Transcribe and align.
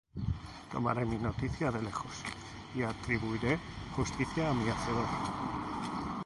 Tomaré 0.69 1.03
mi 1.09 1.19
noticia 1.19 1.69
de 1.71 1.79
lejos, 1.83 2.23
Y 2.75 2.79
atribuiré 2.81 3.59
justicia 3.95 4.49
á 4.49 4.53
mi 4.59 4.67
Hacedor. 4.71 5.09